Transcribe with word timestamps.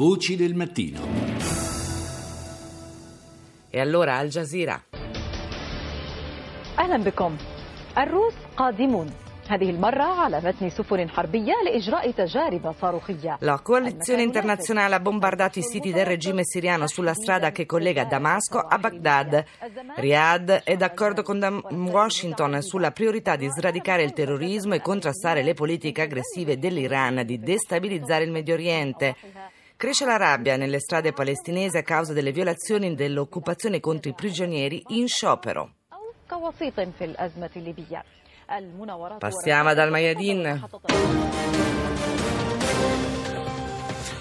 Voci 0.00 0.37
del 0.37 0.55
mattino. 0.55 1.01
E 3.69 3.79
allora 3.79 4.15
Al 4.17 4.29
Jazeera. 4.29 4.81
أهلا 6.79 6.97
بكم 7.03 7.37
الروس 7.97 8.33
قادمون 8.57 9.07
هذه 9.49 9.69
المرة 9.69 10.03
على 10.03 10.41
متن 10.43 10.69
سفن 10.69 11.09
حربية 11.09 11.53
لإجراء 11.65 12.11
تجارب 12.11 12.73
صاروخية 12.81 13.37
La 13.41 13.59
coalizione 13.61 14.21
internazionale 14.23 14.95
ha 14.95 14.99
bombardato 14.99 15.59
i 15.59 15.61
siti 15.61 15.91
del 15.91 16.05
regime 16.05 16.43
siriano 16.45 16.87
sulla 16.87 17.13
strada 17.13 17.51
che 17.51 17.65
collega 17.65 18.05
Damasco 18.05 18.59
a 18.59 18.77
Baghdad. 18.77 19.43
Riyadh 19.97 20.51
è 20.63 20.77
d'accordo 20.77 21.21
con 21.21 21.39
Dam- 21.39 21.65
Washington 21.89 22.61
sulla 22.61 22.91
priorità 22.91 23.35
di 23.35 23.49
sradicare 23.49 24.03
il 24.03 24.13
terrorismo 24.13 24.73
e 24.73 24.81
contrastare 24.81 25.43
le 25.43 25.53
politiche 25.53 26.01
aggressive 26.03 26.57
dell'Iran 26.57 27.23
di 27.25 27.39
destabilizzare 27.39 28.23
il 28.23 28.31
Medio 28.31 28.53
Oriente. 28.53 29.15
Cresce 29.80 30.04
la 30.06 30.16
rabbia 30.16 30.56
nelle 30.56 30.78
strade 30.80 31.12
palestinesi 31.12 31.76
a 31.76 31.82
causa 31.82 32.12
delle 32.14 32.32
violazioni 32.32 32.94
dell'occupazione 32.94 33.78
contro 33.80 34.10
i 34.10 34.14
prigionieri 34.14 34.82
in 34.88 35.06
sciopero. 35.08 35.70
أو 35.92 36.40
كوسيط 36.40 36.80
في 36.98 37.04
الأزمة 37.04 37.50
الليبية 37.56 38.02
المناورات 38.58 39.20
Passiamo 39.20 39.68
ad 39.70 39.78
Al-Mayadin. 39.78 40.60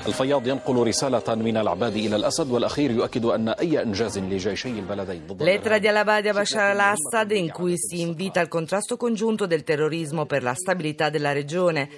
الفياض 0.08 0.48
ينقل 0.48 0.88
رسالة 0.88 1.36
من 1.36 1.58
العباد 1.58 1.96
إلى 1.96 2.16
الأسد 2.16 2.52
والأخير 2.52 2.92
يؤكد 2.92 3.26
أن 3.26 3.50
أي 3.50 3.82
إنجاز 3.82 4.20
لجيشي 4.20 4.70
البلدين 4.70 5.22
ضد 5.28 5.42
Lettera 5.44 5.80
di 5.80 5.88
Al-Abadi 5.88 6.28
a 6.30 6.34
Bashar 6.34 6.70
al-Assad 6.72 7.32
in 7.32 7.50
cui 7.52 7.74
si 7.78 8.02
invita 8.02 8.40
al 8.40 8.48
contrasto 8.48 8.98
congiunto 8.98 9.48
del 9.48 9.64
terrorismo 9.64 10.26
per 10.28 10.44
la 10.44 10.54
stabilità 10.54 11.10
della 11.10 11.32
regione. 11.32 11.90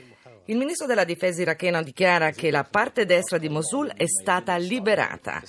il 0.46 0.56
ministro 0.56 0.86
della 0.86 1.04
difesa 1.04 1.40
iracheno 1.40 1.82
dichiara 1.82 2.30
che 2.30 2.50
la 2.50 2.64
parte 2.64 3.04
destra 3.04 3.38
di 3.38 3.48
Mosul 3.48 3.92
è 3.94 4.06
stata 4.06 4.56
liberata. 4.56 5.40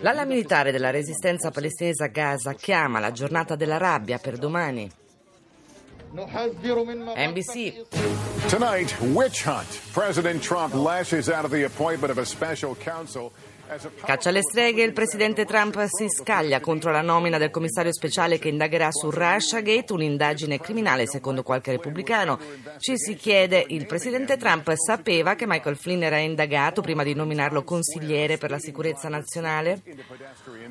L'ala 0.00 0.24
militare 0.24 0.70
della 0.70 0.90
resistenza 0.90 1.50
palestinese 1.50 2.04
a 2.04 2.08
Gaza 2.08 2.54
chiama 2.54 3.00
la 3.00 3.10
giornata 3.10 3.56
della 3.56 3.78
rabbia 3.78 4.18
per 4.18 4.38
domani. 4.38 4.88
NBC. 7.16 7.86
Tonight, 8.48 8.96
witch 9.12 9.44
hunt. 9.44 9.80
President 9.92 10.40
Trump 10.40 10.72
lashes 10.72 11.28
out 11.28 11.44
of 11.44 11.50
the 11.50 11.64
appointment 11.64 12.10
of 12.10 12.18
a 12.18 12.24
special 12.24 12.76
counsel. 12.76 13.32
Caccia 14.02 14.30
alle 14.30 14.40
streghe, 14.40 14.82
il 14.82 14.94
presidente 14.94 15.44
Trump 15.44 15.84
si 15.84 16.08
scaglia 16.08 16.58
contro 16.58 16.90
la 16.90 17.02
nomina 17.02 17.36
del 17.36 17.50
commissario 17.50 17.92
speciale 17.92 18.38
che 18.38 18.48
indagherà 18.48 18.90
su 18.90 19.10
Russiagate, 19.10 19.92
un'indagine 19.92 20.58
criminale 20.58 21.06
secondo 21.06 21.42
qualche 21.42 21.72
repubblicano. 21.72 22.38
Ci 22.78 22.96
si 22.96 23.14
chiede, 23.14 23.62
il 23.68 23.84
presidente 23.86 24.38
Trump 24.38 24.72
sapeva 24.74 25.34
che 25.34 25.46
Michael 25.46 25.76
Flynn 25.76 26.02
era 26.02 26.16
indagato 26.16 26.80
prima 26.80 27.02
di 27.02 27.14
nominarlo 27.14 27.62
consigliere 27.62 28.38
per 28.38 28.50
la 28.50 28.58
sicurezza 28.58 29.10
nazionale? 29.10 29.82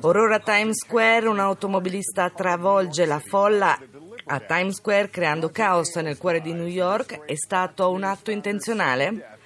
Orrore 0.00 0.40
Times 0.40 0.84
Square, 0.84 1.28
un 1.28 1.38
automobilista 1.38 2.30
travolge 2.30 3.06
la 3.06 3.20
folla 3.24 3.78
a 4.26 4.40
Times 4.40 4.74
Square 4.74 5.08
creando 5.10 5.50
caos 5.50 5.94
nel 5.96 6.18
cuore 6.18 6.40
di 6.40 6.52
New 6.52 6.66
York. 6.66 7.24
È 7.24 7.36
stato 7.36 7.90
un 7.90 8.02
atto 8.02 8.32
intenzionale? 8.32 9.37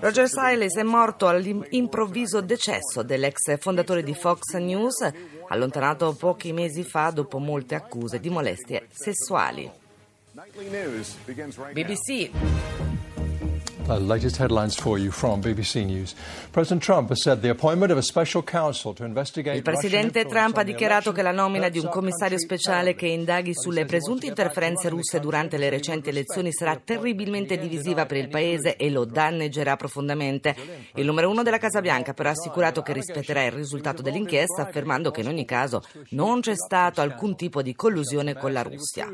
Roger 0.00 0.28
Siles 0.28 0.74
è 0.76 0.82
morto 0.82 1.28
all'improvviso 1.28 2.40
decesso 2.40 3.02
dell'ex 3.02 3.58
fondatore 3.58 4.02
di 4.02 4.14
Fox 4.14 4.54
News, 4.54 5.08
allontanato 5.48 6.12
pochi 6.14 6.52
mesi 6.52 6.82
fa 6.82 7.10
dopo 7.10 7.38
molte 7.38 7.74
accuse 7.74 8.20
di 8.20 8.28
molestie 8.28 8.86
sessuali. 8.90 9.70
BBC. 11.72 12.73
Uh, 13.86 13.98
latest 13.98 14.38
headlines 14.38 14.74
for 14.74 14.98
you 14.98 15.10
from 15.10 15.42
BBC 15.42 15.84
News. 15.84 16.14
President 16.50 16.82
Trump 16.82 17.10
has 17.10 17.22
said 17.22 17.42
the 17.42 17.50
appointment 17.50 17.92
of 17.92 17.98
a 17.98 18.02
special 18.02 18.42
counsel 18.42 18.94
to 18.94 19.04
investigate 19.04 19.56
Il 19.56 19.62
presidente 19.62 20.24
Trump 20.24 20.56
ha 20.56 20.64
the 20.64 20.72
dichiarato 20.72 21.12
che 21.12 21.20
la 21.20 21.32
nomina 21.32 21.68
di 21.68 21.78
un 21.78 21.90
commissario 21.90 22.38
speciale 22.38 22.94
che 22.94 23.08
indaghi 23.08 23.52
sulle 23.52 23.84
presunte 23.84 24.24
interferenze 24.24 24.88
russe 24.88 25.20
durante 25.20 25.58
le 25.58 25.68
recenti 25.68 26.08
elezioni. 26.08 26.50
Sarà 26.50 26.80
terribilmente 26.82 27.58
divisiva 27.58 28.06
per 28.06 28.16
il 28.16 28.30
paese 28.30 28.76
e 28.76 28.88
lo 28.88 29.04
danneggerà 29.04 29.76
profondamente. 29.76 30.56
Il 30.94 31.04
numero 31.04 31.28
uno 31.28 31.42
della 31.42 31.58
Casa 31.58 31.82
Bianca 31.82 32.14
però 32.14 32.30
ha 32.30 32.32
assicurato 32.32 32.80
che 32.80 32.94
rispetterà 32.94 33.44
il 33.44 33.52
risultato 33.52 34.00
dell'inchiesta, 34.00 34.62
affermando 34.62 35.10
che 35.10 35.20
in 35.20 35.28
ogni 35.28 35.44
caso 35.44 35.82
non 36.10 36.40
c'è 36.40 36.54
stato 36.56 37.02
alcun 37.02 37.36
tipo 37.36 37.60
di 37.60 37.74
collusione 37.74 38.32
con 38.32 38.50
la 38.50 38.62
Russia. 38.62 39.12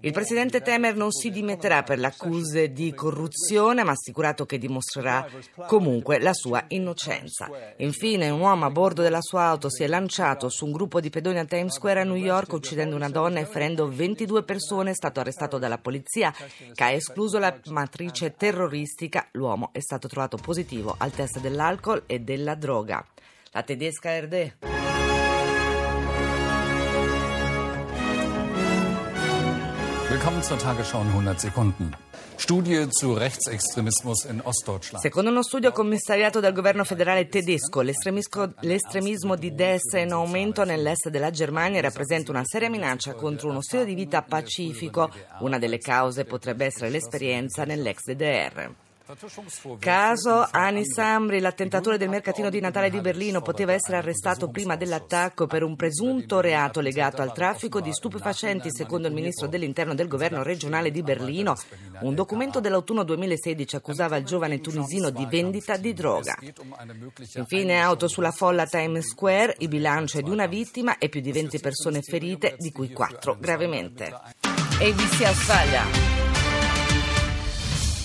Il 0.00 0.12
presidente 0.12 0.62
Temer 0.62 0.94
non 0.94 1.10
si 1.10 1.30
dimetterà 1.30 1.82
per 1.82 1.98
le 1.98 2.06
accuse 2.06 2.72
di 2.72 2.94
corruzione, 2.94 3.82
ma 3.82 3.90
ha 3.90 3.94
assicurato 3.94 4.46
che 4.46 4.56
dimostrerà 4.56 5.26
comunque 5.66 6.20
la 6.20 6.32
sua 6.32 6.64
innocenza. 6.68 7.50
Infine, 7.78 8.30
un 8.30 8.38
uomo 8.38 8.66
a 8.66 8.70
bordo 8.70 9.02
della 9.02 9.20
sua 9.20 9.42
auto 9.42 9.68
si 9.68 9.82
è 9.82 9.88
lanciato 9.88 10.48
su 10.50 10.66
un 10.66 10.72
gruppo 10.72 11.00
di 11.00 11.10
pedoni 11.10 11.40
a 11.40 11.44
Times 11.44 11.74
Square 11.74 12.00
a 12.00 12.04
New 12.04 12.14
York, 12.14 12.52
uccidendo 12.52 12.94
una 12.94 13.08
donna 13.08 13.40
e 13.40 13.44
ferendo 13.44 13.88
22 13.88 14.44
persone. 14.44 14.90
È 14.90 14.94
stato 14.94 15.18
arrestato 15.18 15.58
dalla 15.58 15.78
polizia, 15.78 16.32
che 16.72 16.84
ha 16.84 16.90
escluso 16.90 17.38
la 17.38 17.58
matrice 17.66 18.36
terroristica. 18.36 19.26
L'uomo 19.32 19.70
è 19.72 19.80
stato 19.80 20.06
trovato 20.06 20.36
positivo 20.36 20.94
al 20.96 21.10
test 21.10 21.40
dell'alcol 21.40 22.04
e 22.06 22.20
della 22.20 22.54
droga. 22.54 23.04
La 23.50 23.62
tedesca 23.62 24.16
RD. 24.20 24.87
Willkommen 30.18 30.42
zur 30.42 30.58
Tagesschau 30.58 31.02
in 31.02 31.10
100 31.10 31.38
Sekunden. 31.38 31.92
Studie 32.36 32.88
zu 32.90 33.12
Rechtsextremismus 33.12 34.24
in 34.24 34.40
Ostdeutschland. 34.40 35.00
Secondo 35.00 35.30
uno 35.30 35.44
studio 35.44 35.70
commissariato 35.70 36.40
dal 36.40 36.52
governo 36.52 36.82
federale 36.82 37.28
tedesco, 37.28 37.82
l'estremismo 37.82 39.36
di 39.36 39.54
destra 39.54 40.00
in 40.00 40.10
aumento 40.10 40.64
nell'est 40.64 41.08
della 41.10 41.30
Germania 41.30 41.80
rappresenta 41.80 42.32
una 42.32 42.42
seria 42.44 42.68
minaccia 42.68 43.14
contro 43.14 43.48
uno 43.48 43.62
stile 43.62 43.84
di 43.84 43.94
vita 43.94 44.22
pacifico. 44.22 45.08
Una 45.38 45.60
delle 45.60 45.78
cause 45.78 46.24
potrebbe 46.24 46.64
essere 46.64 46.90
l'esperienza 46.90 47.62
nell'ex 47.62 48.02
DDR. 48.06 48.74
Caso 49.78 50.46
Anis 50.50 50.98
Amri, 50.98 51.40
l'attentatore 51.40 51.96
del 51.96 52.10
mercatino 52.10 52.50
di 52.50 52.60
Natale 52.60 52.90
di 52.90 53.00
Berlino, 53.00 53.40
poteva 53.40 53.72
essere 53.72 53.96
arrestato 53.96 54.50
prima 54.50 54.76
dell'attacco 54.76 55.46
per 55.46 55.62
un 55.62 55.76
presunto 55.76 56.40
reato 56.40 56.80
legato 56.80 57.22
al 57.22 57.32
traffico 57.32 57.80
di 57.80 57.90
stupefacenti, 57.90 58.68
secondo 58.70 59.08
il 59.08 59.14
ministro 59.14 59.46
dell'interno 59.46 59.94
del 59.94 60.08
governo 60.08 60.42
regionale 60.42 60.90
di 60.90 61.02
Berlino. 61.02 61.56
Un 62.00 62.14
documento 62.14 62.60
dell'autunno 62.60 63.02
2016 63.02 63.76
accusava 63.76 64.16
il 64.16 64.26
giovane 64.26 64.60
tunisino 64.60 65.08
di 65.08 65.24
vendita 65.24 65.78
di 65.78 65.94
droga. 65.94 66.36
Infine, 67.36 67.80
auto 67.80 68.08
sulla 68.08 68.30
folla 68.30 68.66
Times 68.66 69.08
Square, 69.08 69.54
il 69.60 69.68
bilancio 69.68 70.18
è 70.18 70.22
di 70.22 70.30
una 70.30 70.46
vittima 70.46 70.98
e 70.98 71.08
più 71.08 71.22
di 71.22 71.32
20 71.32 71.60
persone 71.60 72.02
ferite, 72.02 72.56
di 72.58 72.70
cui 72.72 72.92
4 72.92 73.38
gravemente. 73.40 74.12
ABC 74.80 75.24
Australia. 75.24 76.17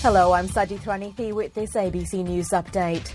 Hello, 0.04 0.34
I'm 0.34 0.46
Sajid 0.48 0.84
Ranithi 0.84 1.32
with 1.32 1.54
this 1.54 1.74
ABC 1.76 2.22
News 2.22 2.52
update. 2.52 3.10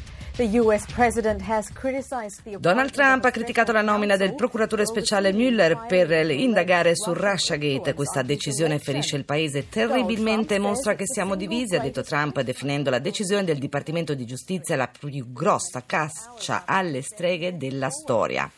Donald 2.60 2.90
Trump 2.90 3.26
ha 3.26 3.30
criticato 3.30 3.72
la 3.72 3.84
nomina 3.84 4.16
del 4.16 4.34
procuratore 4.34 4.88
speciale 4.88 5.32
Mueller 5.32 5.86
per 5.86 6.10
indagare 6.32 6.96
su 6.96 7.14
Russiagate. 7.14 7.94
Questa 7.94 8.24
decisione 8.24 8.80
ferisce 8.80 9.18
il 9.18 9.26
paese 9.26 9.70
terribilmente 9.70 10.56
e 10.56 10.60
mostra 10.60 10.96
che 10.96 11.06
siamo 11.06 11.36
divisi, 11.36 11.76
ha 11.76 11.80
detto 11.80 12.02
Trump, 12.02 12.42
definendo 12.42 12.90
la 12.90 12.98
decisione 12.98 13.44
del 13.44 13.60
Dipartimento 13.60 14.16
di 14.16 14.26
Giustizia 14.26 14.76
la 14.76 14.88
più 14.88 15.32
grossa 15.32 15.84
caccia 15.86 16.64
alle 16.66 17.04
streghe 17.04 17.56
della 17.56 17.92
storia. 17.92 18.50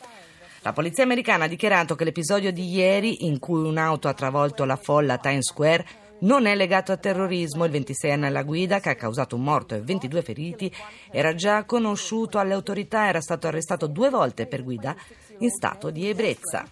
La 0.62 0.72
polizia 0.72 1.02
americana 1.02 1.44
ha 1.44 1.48
dichiarato 1.48 1.96
che 1.96 2.04
l'episodio 2.04 2.50
di 2.50 2.70
ieri, 2.70 3.26
in 3.26 3.40
cui 3.40 3.60
un'auto 3.66 4.08
ha 4.08 4.14
travolto 4.14 4.64
la 4.64 4.76
folla 4.76 5.14
a 5.14 5.18
Times 5.18 5.50
Square, 5.50 5.84
non 6.22 6.46
è 6.46 6.54
legato 6.54 6.92
a 6.92 6.96
terrorismo. 6.96 7.64
Il 7.64 7.72
26enne 7.72 8.24
alla 8.24 8.42
guida, 8.42 8.80
che 8.80 8.90
ha 8.90 8.94
causato 8.94 9.36
un 9.36 9.42
morto 9.42 9.74
e 9.74 9.80
22 9.80 10.22
feriti, 10.22 10.72
era 11.10 11.34
già 11.34 11.64
conosciuto 11.64 12.38
alle 12.38 12.54
autorità, 12.54 13.06
era 13.06 13.20
stato 13.20 13.46
arrestato 13.46 13.86
due 13.86 14.10
volte 14.10 14.46
per 14.46 14.62
guida 14.62 14.94
in 15.38 15.50
stato 15.50 15.90
di 15.90 16.08
ebbrezza. 16.08 16.66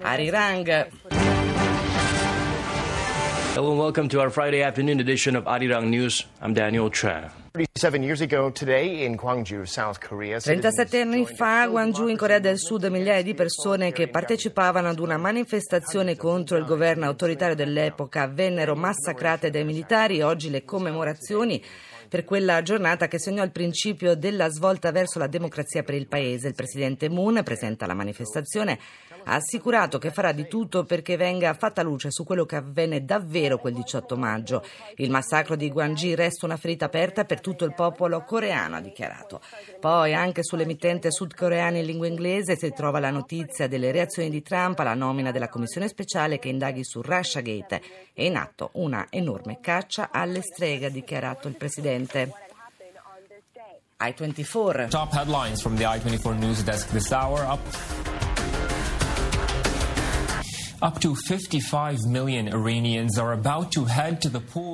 Ari 0.00 0.30
Rang. 0.30 1.51
Hello 3.54 3.68
and 3.72 3.78
welcome 3.78 4.08
to 4.08 4.18
our 4.18 4.30
Friday 4.30 4.62
afternoon 4.62 4.98
edition 4.98 5.36
of 5.36 5.44
Arirang 5.44 5.90
News. 5.90 6.24
I'm 6.40 6.54
Daniel 6.54 6.88
Chan. 6.88 7.30
37 7.52 8.02
years 8.02 8.22
ago 8.22 8.48
today 8.48 9.04
in 9.04 9.14
Gwangju, 9.14 9.66
South 9.66 10.00
Korea. 10.00 10.40
37 10.40 11.02
anni 11.02 11.26
fa 11.26 11.64
a 11.64 11.68
Gwangju 11.68 12.08
in 12.08 12.16
Corea 12.16 12.38
del 12.38 12.58
Sud 12.58 12.84
migliaia 12.86 13.22
di 13.22 13.34
persone 13.34 13.92
che 13.92 14.08
partecipavano 14.08 14.88
ad 14.88 14.98
una 14.98 15.18
manifestazione 15.18 16.16
contro 16.16 16.56
il 16.56 16.64
governo 16.64 17.04
autoritario 17.04 17.54
dell'epoca 17.54 18.26
vennero 18.26 18.74
massacrate 18.74 19.50
dai 19.50 19.66
militari. 19.66 20.22
Oggi 20.22 20.48
le 20.48 20.64
commemorazioni 20.64 21.62
per 22.12 22.24
quella 22.24 22.60
giornata 22.60 23.08
che 23.08 23.18
segnò 23.18 23.42
il 23.42 23.52
principio 23.52 24.14
della 24.14 24.50
svolta 24.50 24.90
verso 24.90 25.18
la 25.18 25.28
democrazia 25.28 25.82
per 25.82 25.94
il 25.94 26.06
paese. 26.06 26.48
Il 26.48 26.54
presidente 26.54 27.08
Moon 27.08 27.40
presenta 27.42 27.86
la 27.86 27.94
manifestazione 27.94 28.78
ha 29.24 29.34
assicurato 29.34 29.98
che 29.98 30.10
farà 30.10 30.32
di 30.32 30.48
tutto 30.48 30.84
perché 30.84 31.16
venga 31.16 31.54
fatta 31.54 31.82
luce 31.82 32.10
su 32.10 32.24
quello 32.24 32.44
che 32.44 32.56
avvenne 32.56 33.04
davvero 33.04 33.58
quel 33.58 33.74
18 33.74 34.16
maggio. 34.16 34.64
Il 34.96 35.10
massacro 35.10 35.54
di 35.54 35.70
Guangxi 35.70 36.14
resta 36.14 36.46
una 36.46 36.56
ferita 36.56 36.86
aperta 36.86 37.24
per 37.24 37.40
tutto 37.40 37.64
il 37.64 37.74
popolo 37.74 38.24
coreano, 38.24 38.76
ha 38.76 38.80
dichiarato. 38.80 39.40
Poi 39.78 40.14
anche 40.14 40.42
sull'emittente 40.42 41.10
sudcoreana 41.10 41.78
in 41.78 41.86
lingua 41.86 42.06
inglese 42.06 42.56
si 42.56 42.72
trova 42.72 42.98
la 42.98 43.10
notizia 43.10 43.68
delle 43.68 43.92
reazioni 43.92 44.30
di 44.30 44.42
Trump 44.42 44.78
alla 44.80 44.94
nomina 44.94 45.30
della 45.30 45.48
commissione 45.48 45.88
speciale 45.88 46.38
che 46.38 46.48
indaghi 46.48 46.84
su 46.84 47.00
Russiagate. 47.00 47.80
È 48.12 48.22
in 48.22 48.36
atto 48.36 48.70
una 48.74 49.06
enorme 49.10 49.58
caccia 49.60 50.10
alle 50.10 50.42
streghe, 50.42 50.86
ha 50.86 50.90
dichiarato 50.90 51.48
il 51.48 51.56
presidente. 51.56 52.01
I24. 54.00 54.90
Top 54.90 55.12
headlines 55.12 55.62
from 55.62 55.76
the 55.76 55.84
I24 55.84 56.38
news 56.38 56.62
desk 56.62 56.88
this 56.90 57.12
hour. 57.12 57.38
Up 57.40 57.60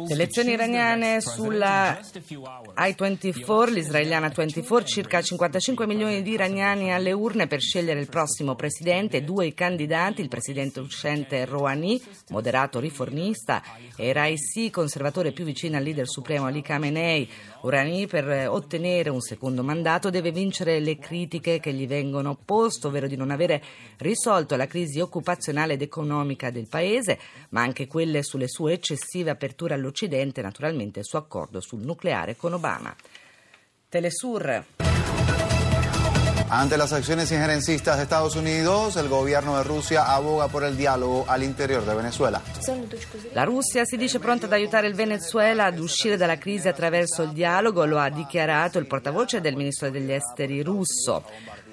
Le 0.07 0.15
elezioni 0.15 0.53
iraniane 0.53 1.21
sulla 1.21 2.01
I-24, 2.01 3.71
l'israeliana 3.71 4.33
24, 4.35 4.87
circa 4.87 5.21
55 5.21 5.87
milioni 5.87 6.23
di 6.23 6.31
iraniani 6.31 6.95
alle 6.95 7.13
urne 7.13 7.47
per 7.47 7.61
scegliere 7.61 8.01
il 8.01 8.09
prossimo 8.09 8.55
presidente, 8.55 9.23
due 9.23 9.53
candidati, 9.53 10.23
il 10.23 10.29
presidente 10.29 10.81
uscente 10.81 11.45
Rouhani, 11.45 12.01
moderato 12.31 12.81
riformista, 12.81 13.63
e 13.95 14.11
Raisi, 14.15 14.71
conservatore 14.71 15.33
più 15.33 15.45
vicino 15.45 15.77
al 15.77 15.83
leader 15.83 16.09
supremo 16.09 16.47
Ali 16.47 16.63
Khamenei. 16.63 17.29
Rouhani 17.61 18.07
per 18.07 18.49
ottenere 18.49 19.11
un 19.11 19.21
secondo 19.21 19.63
mandato 19.63 20.09
deve 20.09 20.33
vincere 20.33 20.81
le 20.81 20.97
critiche 20.97 21.61
che 21.61 21.75
gli 21.75 21.87
vengono 21.87 22.35
poste, 22.43 22.87
ovvero 22.87 23.09
di 23.09 23.17
non 23.17 23.31
avere 23.31 23.63
risolto 23.99 24.57
la 24.57 24.67
crisi 24.67 25.01
occupazionale 25.01 25.75
ed 25.75 25.83
economica 25.83 25.97
economica 25.99 26.51
del 26.51 26.69
paese, 26.69 27.19
ma 27.51 27.63
anche 27.63 27.87
quelle 27.87 28.23
sulle 28.23 28.49
sue 28.49 28.75
eccessive 28.75 29.31
aperture 29.31 29.75
all'Occidente 29.75 30.41
e 30.41 30.45
naturalmente 30.45 31.01
il 31.01 31.05
suo 31.05 31.19
accordo 31.19 31.61
sul 31.61 31.81
nucleare 31.81 32.37
con 32.37 32.53
Obama. 32.53 32.95
Telesur. 33.89 34.65
Ante 36.51 36.79
las 36.79 36.95
acciones 36.95 37.31
injerencistas 37.31 37.99
de 37.99 38.05
Estados 38.05 38.35
Unidos, 38.35 38.97
el 38.97 39.09
gobierno 39.09 39.59
de 39.59 39.65
Rusia 39.65 40.15
aboga 40.15 40.49
por 40.49 40.65
el 40.65 40.79
diálogo 40.79 41.27
al 41.29 41.43
interior 41.43 41.85
de 41.85 41.95
Venezuela. 41.95 42.41
La 43.35 43.45
Russia 43.45 43.85
si 43.85 43.99
dice 43.99 44.19
pronta 44.19 44.47
ad 44.47 44.53
aiutare 44.53 44.87
il 44.87 44.95
Venezuela 44.95 45.67
ad 45.67 45.79
uscire 45.79 46.17
dalla 46.17 46.39
crisi 46.39 46.67
attraverso 46.67 47.23
il 47.23 47.33
dialogo, 47.33 47.85
lo 47.85 47.99
ha 47.99 48.09
dichiarato 48.09 48.79
il 48.79 48.87
portavoce 48.87 49.43
del 49.43 49.57
ministro 49.57 49.91
degli 49.91 50.11
esteri 50.11 50.63
russo. 50.63 51.23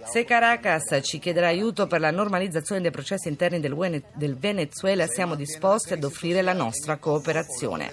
Se 0.06 0.24
Caracas 0.24 1.00
ci 1.02 1.20
chiederà 1.20 1.48
aiuto 1.48 1.88
per 1.88 2.00
la 2.00 2.12
normalizzazione 2.12 2.80
dei 2.80 2.92
processi 2.92 3.28
interni 3.28 3.60
del 3.60 4.38
Venezuela, 4.38 5.08
siamo 5.08 5.36
disposti 5.36 5.94
ad 5.94 6.04
offrire 6.04 6.42
la 6.42 6.54
nostra 6.54 6.98
cooperazione. 6.98 7.92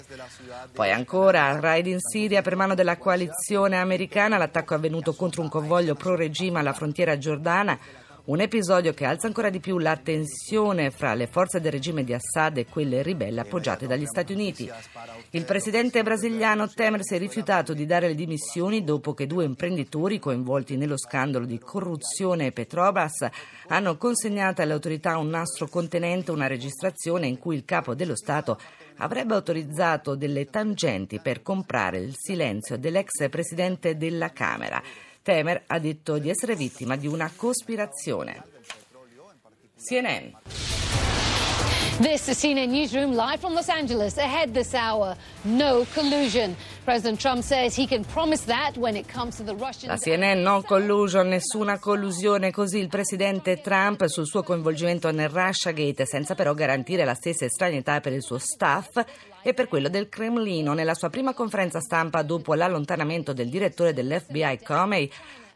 Poi 0.72 0.90
ancora, 0.90 1.58
raid 1.58 1.86
in 1.86 2.00
Siria 2.00 2.42
per 2.42 2.54
mano 2.54 2.74
della 2.74 2.98
coalizione 2.98 3.78
americana, 3.78 4.36
l'attacco 4.36 4.74
avvenuto 4.74 5.14
contro 5.14 5.42
un 5.42 5.48
convoglio 5.48 5.94
pro-regime 5.94 6.58
alla 6.58 6.74
frontiera 6.74 7.16
giordana. 7.16 7.78
Un 8.24 8.40
episodio 8.40 8.94
che 8.94 9.04
alza 9.04 9.26
ancora 9.26 9.50
di 9.50 9.58
più 9.58 9.78
la 9.78 9.96
tensione 9.96 10.92
fra 10.92 11.12
le 11.14 11.26
forze 11.26 11.60
del 11.60 11.72
regime 11.72 12.04
di 12.04 12.14
Assad 12.14 12.56
e 12.56 12.66
quelle 12.66 13.02
ribelle 13.02 13.40
appoggiate 13.40 13.88
dagli 13.88 14.06
Stati 14.06 14.32
Uniti. 14.32 14.70
Il 15.30 15.44
presidente 15.44 16.04
brasiliano 16.04 16.68
Temer 16.68 17.00
si 17.02 17.16
è 17.16 17.18
rifiutato 17.18 17.74
di 17.74 17.84
dare 17.84 18.06
le 18.06 18.14
dimissioni 18.14 18.84
dopo 18.84 19.12
che 19.12 19.26
due 19.26 19.44
imprenditori 19.44 20.20
coinvolti 20.20 20.76
nello 20.76 20.96
scandalo 20.96 21.44
di 21.44 21.58
corruzione 21.58 22.52
Petrobras 22.52 23.26
hanno 23.66 23.96
consegnato 23.96 24.62
alle 24.62 24.74
autorità 24.74 25.18
un 25.18 25.28
nastro 25.28 25.66
contenente 25.66 26.30
una 26.30 26.46
registrazione 26.46 27.26
in 27.26 27.38
cui 27.38 27.56
il 27.56 27.64
capo 27.64 27.96
dello 27.96 28.14
Stato 28.14 28.56
avrebbe 28.98 29.34
autorizzato 29.34 30.14
delle 30.14 30.44
tangenti 30.44 31.18
per 31.18 31.42
comprare 31.42 31.98
il 31.98 32.14
silenzio 32.16 32.78
dell'ex 32.78 33.28
presidente 33.28 33.96
della 33.96 34.30
Camera. 34.30 34.80
Temer 35.22 35.64
ha 35.66 35.78
detto 35.78 36.18
di 36.18 36.28
essere 36.28 36.56
vittima 36.56 36.96
di 36.96 37.06
una 37.06 37.30
cospirazione. 37.34 38.42
CNN. 39.76 40.61
This 42.02 42.28
is 42.28 42.38
CNN 42.38 42.70
Newsroom 42.70 43.14
live 43.14 43.38
from 43.38 43.54
Los 43.54 43.68
Angeles. 43.68 44.18
Ahead 44.18 44.52
this 44.52 44.74
hour, 44.74 45.14
no 45.44 45.86
collusion. 45.94 46.56
President 46.84 47.20
Trump 47.20 47.44
says 47.44 47.76
he 47.76 47.86
can 47.86 48.02
promise 48.02 48.44
that 48.46 48.76
when 48.76 48.96
it 48.96 49.06
comes 49.06 49.36
to 49.36 49.44
the 49.44 49.54
Russian. 49.54 49.88
La 49.88 49.98
CNN 49.98 50.42
no 50.42 50.62
collusion, 50.62 51.28
nessuna 51.28 51.78
collusione, 51.78 52.50
così 52.50 52.78
il 52.78 52.88
presidente 52.88 53.60
Trump 53.60 54.04
sul 54.06 54.26
suo 54.26 54.42
coinvolgimento 54.42 55.12
nel 55.12 55.28
Russiagate, 55.28 56.04
senza 56.04 56.34
però 56.34 56.54
garantire 56.54 57.04
la 57.04 57.14
stessa 57.14 57.44
estraneità 57.44 58.00
per 58.00 58.14
il 58.14 58.22
suo 58.22 58.38
staff 58.38 59.00
e 59.40 59.54
per 59.54 59.68
quello 59.68 59.88
del 59.88 60.08
Cremlino. 60.08 60.72
Nella 60.72 60.94
sua 60.94 61.08
prima 61.08 61.34
conferenza 61.34 61.78
stampa 61.78 62.22
dopo 62.22 62.54
l'allontanamento 62.54 63.32
del 63.32 63.48
direttore 63.48 63.92
dell'FBI 63.92 64.58
Comey, 64.64 65.08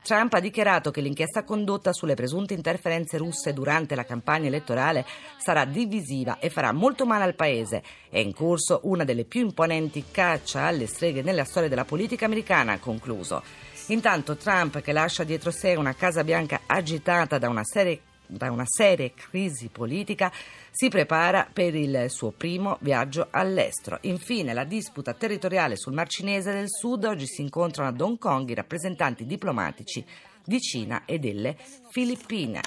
Trump 0.06 0.34
ha 0.34 0.40
dichiarato 0.40 0.92
che 0.92 1.00
l'inchiesta 1.00 1.42
condotta 1.42 1.92
sulle 1.92 2.14
presunte 2.14 2.54
interferenze 2.54 3.16
russe 3.16 3.52
durante 3.52 3.96
la 3.96 4.04
campagna 4.04 4.46
elettorale 4.46 5.04
sarà 5.36 5.64
divisiva 5.64 6.38
e 6.38 6.48
farà 6.48 6.70
molto 6.70 7.04
male 7.04 7.24
al 7.24 7.34
paese. 7.34 7.82
È 8.08 8.18
in 8.20 8.32
corso 8.32 8.82
una 8.84 9.02
delle 9.02 9.24
più 9.24 9.40
imponenti 9.40 10.04
caccia 10.12 10.62
alle 10.62 10.86
streghe 10.86 11.22
nella 11.22 11.42
storia 11.42 11.68
della 11.68 11.84
politica 11.84 12.24
americana, 12.24 12.74
ha 12.74 12.78
concluso. 12.78 13.42
Intanto 13.88 14.36
Trump, 14.36 14.80
che 14.80 14.92
lascia 14.92 15.24
dietro 15.24 15.50
sé 15.50 15.74
una 15.74 15.96
Casa 15.96 16.22
Bianca 16.22 16.60
agitata 16.66 17.38
da 17.38 17.48
una 17.48 17.64
serie 17.64 18.00
da 18.28 18.50
una 18.50 18.64
seria 18.66 19.10
crisi 19.14 19.68
politica, 19.68 20.30
si 20.76 20.90
prepara 20.90 21.49
per 21.50 21.75
il 21.75 22.11
suo 22.11 22.32
primo 22.32 22.76
viaggio 22.82 23.28
all'estero. 23.31 23.96
Infine, 24.02 24.52
la 24.52 24.64
disputa 24.64 25.14
territoriale 25.14 25.75
sul 25.75 25.94
Mar 25.94 26.06
Cinese 26.06 26.52
del 26.52 26.69
Sud. 26.69 27.05
Oggi 27.05 27.26
si 27.26 27.40
incontrano 27.40 27.88
ad 27.88 27.99
Hong 27.99 28.19
Kong 28.19 28.46
i 28.50 28.55
rappresentanti 28.55 29.25
diplomatici 29.25 30.05
di 30.44 30.61
Cina 30.61 31.06
e 31.06 31.19
delle 31.19 31.56
Filippine. 31.88 32.61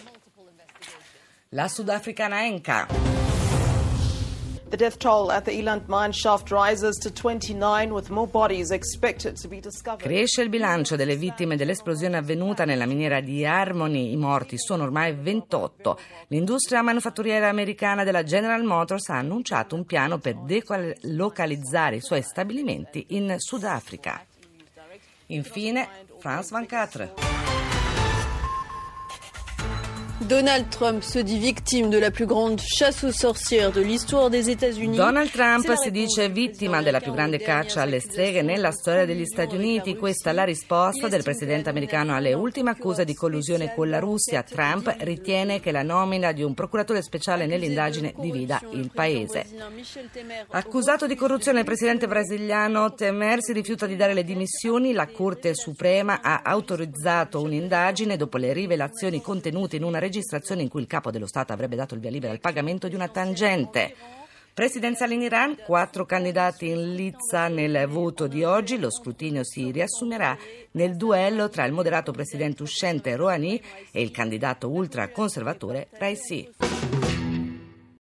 La 1.49 1.67
sudafricana 1.67 2.43
Enca. 2.45 3.28
The 4.69 4.77
death 4.77 4.99
toll 4.99 5.31
at 5.31 5.45
the 5.45 5.51
Eland 5.51 5.87
mine 5.87 6.11
shaft 6.11 6.51
rises 6.51 6.95
to 6.97 7.11
29 7.11 7.91
with 7.91 8.09
more 8.09 8.27
bodies 8.27 8.69
expected 8.69 9.35
to 9.41 9.47
be 9.47 9.59
discovered. 9.59 10.03
Cresce 10.03 10.43
il 10.43 10.49
bilancio 10.49 10.95
delle 10.95 11.15
vittime 11.15 11.55
dell'esplosione 11.55 12.17
avvenuta 12.17 12.65
nella 12.65 12.85
miniera 12.85 13.19
di 13.19 13.43
Harmony. 13.43 14.11
I 14.11 14.15
morti 14.15 14.59
sono 14.59 14.83
ormai 14.83 15.15
28. 15.15 15.99
L'industria 16.27 16.83
manufatturiera 16.83 17.49
americana 17.49 18.03
della 18.03 18.21
General 18.21 18.63
Motors 18.63 19.09
ha 19.09 19.17
annunciato 19.17 19.73
un 19.73 19.85
piano 19.85 20.19
per 20.19 20.35
delocalizzare 20.37 21.95
i 21.95 22.01
suoi 22.01 22.21
stabilimenti 22.21 23.07
in 23.09 23.33
Sudafrica. 23.39 24.23
Infine, 25.27 25.87
France 26.19 26.49
24. 26.53 27.78
Donald 30.27 30.67
Trump 30.67 31.01
se 31.01 31.23
dit 31.23 31.39
victime 31.39 31.89
de 31.89 31.97
la 31.97 32.11
più 32.11 32.25
grande 32.25 32.59
chasse 32.59 33.05
aux 33.05 33.11
sorcières 33.11 33.71
de 33.71 33.79
l'histoire 33.79 34.29
des 34.29 34.49
États-Unis. 34.49 34.97
Donald 34.97 35.31
Trump 35.31 35.73
si 35.75 35.91
dice 35.91 36.27
vittima 36.27 36.81
della 36.81 36.99
più 36.99 37.13
grande 37.13 37.37
caccia 37.37 37.83
alle 37.83 38.01
streghe 38.01 38.41
nella 38.41 38.71
storia 38.71 39.05
degli 39.05 39.25
Stati 39.25 39.55
Uniti. 39.55 39.95
Questa 39.95 40.31
è 40.31 40.33
la 40.33 40.43
risposta 40.43 41.07
del 41.07 41.23
presidente 41.23 41.69
americano 41.69 42.13
alle 42.13 42.33
ultime 42.33 42.71
accuse 42.71 43.05
di 43.05 43.13
collusione 43.13 43.73
con 43.73 43.89
la 43.89 43.99
Russia. 43.99 44.43
Trump 44.43 44.93
ritiene 44.99 45.61
che 45.61 45.71
la 45.71 45.83
nomina 45.83 46.33
di 46.33 46.43
un 46.43 46.53
procuratore 46.53 47.01
speciale 47.01 47.45
nell'indagine 47.45 48.13
divida 48.19 48.61
il 48.73 48.91
paese. 48.93 49.45
Accusato 50.49 51.07
di 51.07 51.15
corruzione 51.15 51.59
il 51.59 51.65
presidente 51.65 52.07
brasiliano 52.07 52.93
Temer 52.93 53.41
si 53.41 53.53
rifiuta 53.53 53.85
di 53.85 53.95
dare 53.95 54.13
le 54.13 54.25
dimissioni. 54.25 54.91
La 54.91 55.07
Corte 55.07 55.55
Suprema 55.55 56.19
ha 56.21 56.41
autorizzato 56.43 57.41
un'indagine 57.41 58.17
dopo 58.17 58.35
le 58.35 58.51
rivelazioni 58.51 59.21
contenute 59.21 59.77
in 59.77 59.83
una 59.83 59.91
registrazione 59.91 60.07
registrazione 60.09 60.63
in 60.63 60.69
cui 60.69 60.81
il 60.81 60.87
capo 60.87 61.11
dello 61.11 61.27
Stato 61.27 61.53
avrebbe 61.53 61.75
dato 61.75 61.93
il 61.93 62.01
via 62.01 62.09
libera 62.09 62.33
al 62.33 62.39
pagamento 62.39 62.87
di 62.87 62.95
una 62.95 63.07
tangente. 63.07 63.93
Presidenziale 64.51 65.13
in 65.13 65.21
Iran, 65.21 65.55
quattro 65.63 66.05
candidati 66.05 66.67
in 66.67 66.95
lizza 66.95 67.47
nel 67.47 67.87
voto 67.87 68.27
di 68.27 68.43
oggi. 68.43 68.77
Lo 68.77 68.89
scrutinio 68.89 69.45
si 69.45 69.71
riassumerà 69.71 70.37
nel 70.71 70.97
duello 70.97 71.47
tra 71.47 71.65
il 71.65 71.71
moderato 71.71 72.11
presidente 72.11 72.63
uscente 72.63 73.15
Rouhani 73.15 73.61
e 73.91 74.01
il 74.01 74.11
candidato 74.11 74.69
ultraconservatore 74.69 75.87
Raisi. 75.91 76.98